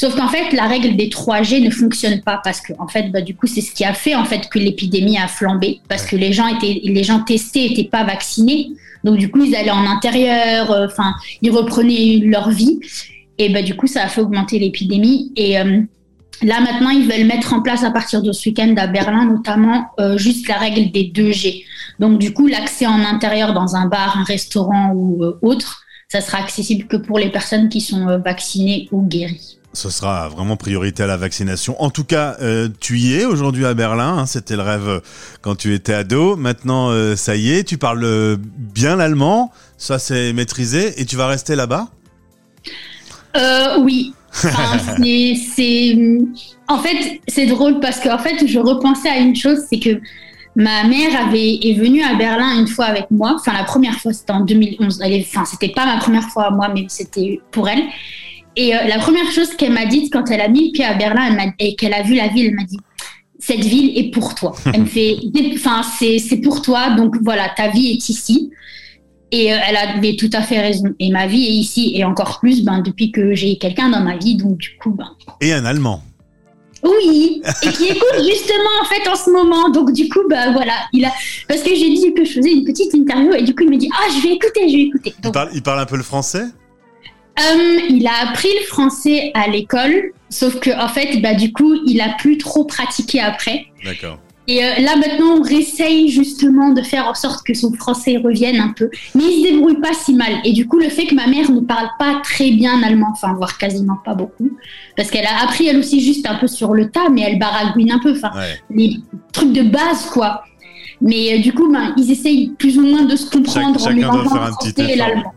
Sauf 0.00 0.16
qu'en 0.16 0.28
fait, 0.28 0.52
la 0.52 0.66
règle 0.66 0.96
des 0.96 1.08
3G 1.08 1.62
ne 1.62 1.68
fonctionne 1.68 2.22
pas 2.22 2.40
parce 2.42 2.62
que, 2.62 2.72
en 2.78 2.88
fait, 2.88 3.10
bah, 3.10 3.20
du 3.20 3.36
coup, 3.36 3.46
c'est 3.46 3.60
ce 3.60 3.72
qui 3.72 3.84
a 3.84 3.92
fait 3.92 4.14
en 4.14 4.24
fait 4.24 4.48
que 4.48 4.58
l'épidémie 4.58 5.18
a 5.18 5.28
flambé 5.28 5.80
parce 5.88 6.06
que 6.06 6.16
les 6.16 6.32
gens 6.32 6.46
étaient, 6.46 6.80
les 6.82 7.04
gens 7.04 7.20
testés 7.20 7.68
n'étaient 7.68 7.84
pas 7.90 8.04
vaccinés. 8.04 8.70
Donc, 9.04 9.18
du 9.18 9.30
coup, 9.30 9.44
ils 9.44 9.54
allaient 9.54 9.70
en 9.70 9.86
intérieur, 9.86 10.70
euh, 10.70 10.86
enfin, 10.86 11.14
ils 11.42 11.50
reprenaient 11.50 12.20
leur 12.24 12.50
vie. 12.50 12.80
Et 13.36 13.50
bah, 13.50 13.60
du 13.60 13.74
coup, 13.74 13.86
ça 13.86 14.04
a 14.04 14.08
fait 14.08 14.22
augmenter 14.22 14.58
l'épidémie. 14.58 15.32
Et 15.36 15.58
euh, 15.58 15.82
là, 16.42 16.60
maintenant, 16.60 16.90
ils 16.90 17.08
veulent 17.10 17.26
mettre 17.26 17.52
en 17.52 17.62
place 17.62 17.84
à 17.84 17.90
partir 17.90 18.22
de 18.22 18.32
ce 18.32 18.48
week-end 18.48 18.74
à 18.76 18.86
Berlin, 18.86 19.26
notamment, 19.26 19.90
euh, 19.98 20.16
juste 20.18 20.48
la 20.48 20.56
règle 20.56 20.90
des 20.92 21.04
2G. 21.14 21.64
Donc, 21.98 22.18
du 22.18 22.32
coup, 22.32 22.46
l'accès 22.46 22.86
en 22.86 23.04
intérieur 23.04 23.52
dans 23.52 23.76
un 23.76 23.86
bar, 23.86 24.16
un 24.18 24.24
restaurant 24.24 24.92
ou 24.94 25.24
euh, 25.24 25.38
autre, 25.42 25.82
ça 26.08 26.20
sera 26.20 26.38
accessible 26.38 26.86
que 26.86 26.96
pour 26.96 27.18
les 27.18 27.30
personnes 27.30 27.68
qui 27.68 27.80
sont 27.80 28.08
euh, 28.08 28.18
vaccinées 28.18 28.88
ou 28.92 29.02
guéries. 29.02 29.58
Ce 29.72 29.88
sera 29.88 30.28
vraiment 30.28 30.56
priorité 30.56 31.04
à 31.04 31.06
la 31.06 31.16
vaccination. 31.16 31.80
En 31.80 31.90
tout 31.90 32.02
cas, 32.02 32.36
tu 32.80 32.98
y 32.98 33.14
es 33.14 33.24
aujourd'hui 33.24 33.64
à 33.64 33.72
Berlin. 33.72 34.18
hein, 34.18 34.26
C'était 34.26 34.56
le 34.56 34.62
rêve 34.62 35.00
quand 35.42 35.54
tu 35.54 35.74
étais 35.74 35.94
ado. 35.94 36.34
Maintenant, 36.34 36.90
ça 37.14 37.36
y 37.36 37.52
est, 37.52 37.62
tu 37.62 37.78
parles 37.78 38.36
bien 38.36 38.96
l'allemand. 38.96 39.52
Ça, 39.78 40.00
c'est 40.00 40.32
maîtrisé. 40.32 41.00
Et 41.00 41.04
tu 41.04 41.14
vas 41.14 41.28
rester 41.28 41.54
là-bas? 41.54 41.86
Euh, 43.36 43.78
oui. 43.80 44.12
Enfin, 44.44 44.78
c'est, 44.78 45.98
en 46.68 46.78
fait, 46.78 47.20
c'est 47.26 47.46
drôle 47.46 47.80
parce 47.80 48.00
qu'en 48.00 48.18
fait, 48.18 48.46
je 48.46 48.58
repensais 48.58 49.08
à 49.08 49.18
une 49.18 49.34
chose, 49.34 49.58
c'est 49.68 49.80
que 49.80 50.00
ma 50.54 50.84
mère 50.84 51.26
avait, 51.26 51.58
est 51.62 51.74
venue 51.78 52.02
à 52.02 52.14
Berlin 52.14 52.58
une 52.60 52.68
fois 52.68 52.86
avec 52.86 53.10
moi. 53.10 53.34
Enfin, 53.36 53.52
la 53.52 53.64
première 53.64 53.94
fois, 53.94 54.12
c'était 54.12 54.32
en 54.32 54.40
2011. 54.40 55.00
Elle 55.02 55.12
est, 55.12 55.26
enfin, 55.26 55.44
c'était 55.44 55.72
pas 55.72 55.84
ma 55.84 55.98
première 55.98 56.28
fois 56.30 56.44
à 56.44 56.50
moi, 56.50 56.68
mais 56.72 56.86
c'était 56.88 57.40
pour 57.50 57.68
elle. 57.68 57.82
Et 58.56 58.74
euh, 58.74 58.78
la 58.86 58.98
première 58.98 59.30
chose 59.30 59.54
qu'elle 59.56 59.72
m'a 59.72 59.86
dite 59.86 60.12
quand 60.12 60.30
elle 60.30 60.40
a 60.40 60.48
mis 60.48 60.66
le 60.66 60.72
pied 60.72 60.84
à 60.84 60.94
Berlin 60.94 61.36
elle 61.38 61.52
et 61.58 61.74
qu'elle 61.74 61.94
a 61.94 62.02
vu 62.02 62.14
la 62.14 62.28
ville, 62.28 62.46
elle 62.46 62.54
m'a 62.54 62.64
dit 62.64 62.78
cette 63.40 63.64
ville 63.64 63.96
est 63.98 64.10
pour 64.10 64.34
toi. 64.34 64.54
Elle 64.72 64.82
me 64.82 64.86
fait, 64.86 65.16
enfin, 65.54 65.82
c'est, 65.98 66.18
c'est 66.18 66.36
pour 66.36 66.62
toi, 66.62 66.90
donc 66.90 67.16
voilà, 67.22 67.48
ta 67.48 67.68
vie 67.68 67.90
est 67.92 68.08
ici. 68.08 68.50
Et 69.32 69.52
euh, 69.52 69.56
elle 69.68 69.76
avait 69.76 70.16
tout 70.16 70.30
à 70.32 70.42
fait 70.42 70.60
raison. 70.60 70.92
Et 70.98 71.10
ma 71.10 71.26
vie 71.26 71.44
est 71.46 71.52
ici, 71.52 71.92
et 71.94 72.04
encore 72.04 72.40
plus 72.40 72.64
ben, 72.64 72.80
depuis 72.80 73.12
que 73.12 73.34
j'ai 73.34 73.56
quelqu'un 73.58 73.88
dans 73.90 74.00
ma 74.00 74.16
vie, 74.16 74.36
donc 74.36 74.56
du 74.58 74.76
coup, 74.82 74.90
ben, 74.90 75.10
Et 75.40 75.52
un 75.52 75.64
allemand. 75.64 76.02
oui, 76.82 77.42
et 77.62 77.68
qui 77.68 77.84
écoute 77.88 78.14
justement 78.16 78.74
en 78.82 78.84
fait 78.86 79.08
en 79.08 79.14
ce 79.14 79.30
moment. 79.30 79.68
Donc 79.70 79.92
du 79.92 80.08
coup, 80.08 80.20
bah 80.28 80.50
voilà, 80.52 80.72
il 80.92 81.04
a 81.04 81.12
parce 81.46 81.62
que 81.62 81.70
j'ai 81.74 81.90
dit 81.90 82.12
que 82.14 82.24
je 82.24 82.32
faisais 82.32 82.50
une 82.52 82.64
petite 82.64 82.92
interview 82.94 83.32
et 83.34 83.42
du 83.42 83.54
coup 83.54 83.62
il 83.64 83.70
me 83.70 83.76
dit 83.76 83.90
ah 83.94 84.08
je 84.16 84.26
vais 84.26 84.34
écouter, 84.34 84.68
je 84.68 84.76
vais 84.76 84.82
écouter. 84.84 85.14
Il 85.18 85.22
Donc 85.22 85.34
parle, 85.34 85.50
il 85.54 85.62
parle 85.62 85.80
un 85.80 85.86
peu 85.86 85.96
le 85.96 86.02
français? 86.02 86.44
Euh, 87.38 87.78
il 87.88 88.06
a 88.06 88.28
appris 88.30 88.48
le 88.60 88.66
français 88.66 89.30
à 89.34 89.46
l'école, 89.48 90.12
sauf 90.28 90.58
que 90.58 90.70
en 90.70 90.88
fait 90.88 91.20
bah 91.22 91.34
du 91.34 91.52
coup 91.52 91.74
il 91.86 92.00
a 92.00 92.14
plus 92.18 92.36
trop 92.38 92.64
pratiqué 92.64 93.20
après. 93.20 93.66
D'accord. 93.84 94.18
Et 94.52 94.64
euh, 94.64 94.80
là 94.80 94.96
maintenant 94.96 95.36
on 95.38 95.42
réessaye 95.42 96.08
justement 96.10 96.70
de 96.70 96.82
faire 96.82 97.06
en 97.06 97.14
sorte 97.14 97.46
que 97.46 97.54
son 97.54 97.72
français 97.74 98.16
revienne 98.16 98.58
un 98.60 98.72
peu, 98.76 98.90
mais 99.14 99.22
il 99.24 99.44
se 99.46 99.50
débrouille 99.52 99.80
pas 99.80 99.92
si 99.92 100.12
mal. 100.14 100.32
Et 100.44 100.52
du 100.52 100.66
coup 100.66 100.78
le 100.78 100.88
fait 100.88 101.06
que 101.06 101.14
ma 101.14 101.26
mère 101.28 101.50
ne 101.50 101.60
parle 101.60 101.88
pas 101.98 102.20
très 102.24 102.50
bien 102.50 102.82
allemand, 102.82 103.10
enfin 103.12 103.32
voire 103.34 103.58
quasiment 103.58 103.98
pas 104.04 104.14
beaucoup, 104.14 104.50
parce 104.96 105.10
qu'elle 105.10 105.26
a 105.26 105.42
appris 105.44 105.66
elle 105.68 105.76
aussi 105.78 106.00
juste 106.00 106.26
un 106.28 106.34
peu 106.34 106.48
sur 106.48 106.74
le 106.74 106.90
tas, 106.90 107.08
mais 107.10 107.20
elle 107.22 107.38
baragouine 107.38 107.92
un 107.92 107.98
peu. 108.00 108.12
Enfin 108.12 108.30
Ouais. 108.34 108.58
les 108.74 108.96
trucs 109.32 109.52
de 109.52 109.62
base, 109.62 110.06
quoi. 110.12 110.42
Mais 111.00 111.38
euh, 111.38 111.42
du 111.42 111.52
coup, 111.52 111.70
ben, 111.72 111.94
ils 111.96 112.10
essayent 112.10 112.50
plus 112.58 112.76
ou 112.78 112.82
moins 112.86 113.04
de 113.04 113.16
se 113.16 113.30
comprendre 113.30 113.78
Chac- 113.78 113.92
en 113.92 113.96
chacun 114.00 114.12
doit 114.12 114.24
faire 114.30 114.42
un 114.42 114.52
petit 114.52 114.72
français 114.72 114.90
et 114.90 114.94
effort. 114.94 115.06
l'allemand. 115.08 115.32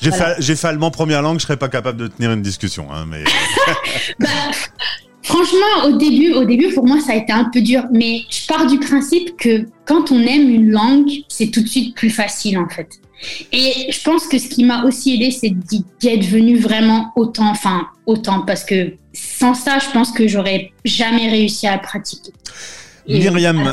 J'ai 0.00 0.10
Voilà. 0.10 0.34
fait 0.40 0.64
allemand 0.64 0.90
première 0.90 1.22
langue, 1.22 1.38
je 1.38 1.44
serais 1.44 1.56
pas 1.56 1.68
capable 1.68 1.98
de 1.98 2.06
tenir 2.08 2.32
une 2.32 2.42
discussion. 2.42 2.86
Hein, 2.92 3.04
mais 3.08 3.24
Bah, 4.20 4.28
franchement, 5.28 5.86
au 5.86 5.96
début, 5.98 6.32
au 6.32 6.44
début, 6.44 6.72
pour 6.74 6.86
moi, 6.86 7.00
ça 7.00 7.12
a 7.12 7.16
été 7.16 7.32
un 7.32 7.44
peu 7.44 7.60
dur. 7.60 7.84
Mais 7.92 8.22
je 8.30 8.46
pars 8.46 8.66
du 8.66 8.78
principe 8.78 9.36
que 9.36 9.66
quand 9.84 10.10
on 10.10 10.20
aime 10.20 10.48
une 10.50 10.70
langue, 10.70 11.10
c'est 11.28 11.50
tout 11.50 11.60
de 11.62 11.68
suite 11.68 11.94
plus 11.94 12.10
facile, 12.10 12.58
en 12.58 12.68
fait. 12.68 12.88
Et 13.52 13.90
je 13.92 14.02
pense 14.02 14.26
que 14.26 14.38
ce 14.38 14.48
qui 14.48 14.64
m'a 14.64 14.84
aussi 14.84 15.14
aidé, 15.14 15.30
c'est 15.30 15.50
d'y 15.50 15.84
être 16.04 16.24
venu 16.24 16.56
vraiment 16.56 17.12
autant, 17.16 17.50
enfin, 17.50 17.86
autant, 18.06 18.42
parce 18.42 18.64
que 18.64 18.94
sans 19.12 19.54
ça, 19.54 19.78
je 19.78 19.90
pense 19.92 20.12
que 20.12 20.28
j'aurais 20.28 20.72
jamais 20.84 21.28
réussi 21.28 21.66
à 21.66 21.76
pratiquer. 21.78 22.32
Et- 23.10 23.18
Myriam, 23.18 23.72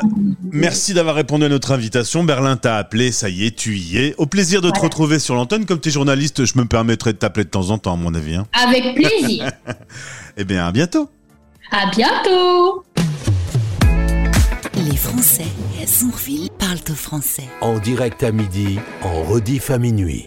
merci 0.51 0.93
d'avoir 0.93 1.15
répondu 1.15 1.45
à 1.45 1.49
notre 1.49 1.73
invitation. 1.73 2.23
Berlin 2.23 2.55
t'a 2.55 2.77
appelé, 2.77 3.11
ça 3.11 3.29
y 3.29 3.45
est, 3.45 3.55
tu 3.55 3.77
y 3.77 3.97
es. 3.97 4.15
Au 4.17 4.25
plaisir 4.25 4.61
de 4.61 4.71
te 4.71 4.79
retrouver 4.79 5.19
sur 5.19 5.35
l'antenne. 5.35 5.65
Comme 5.65 5.81
tu 5.81 5.89
es 5.89 5.91
journaliste, 5.91 6.45
je 6.45 6.57
me 6.57 6.65
permettrai 6.65 7.11
de 7.13 7.17
t'appeler 7.17 7.43
de 7.43 7.49
temps 7.49 7.69
en 7.69 7.77
temps, 7.77 7.93
à 7.93 7.97
mon 7.97 8.13
avis. 8.15 8.35
Hein. 8.35 8.47
Avec 8.53 8.95
plaisir. 8.95 9.51
Eh 10.37 10.43
bien, 10.43 10.65
à 10.67 10.71
bientôt. 10.73 11.09
À 11.71 11.89
bientôt. 11.91 12.83
Les 14.75 14.97
Français 14.97 15.45
à 15.81 15.87
Sonreville 15.87 16.49
parlent 16.57 16.77
au 16.89 16.95
français. 16.95 17.47
En 17.61 17.79
direct 17.79 18.23
à 18.23 18.31
midi, 18.31 18.79
en 19.03 19.23
rediff 19.23 19.69
à 19.71 19.77
minuit. 19.77 20.23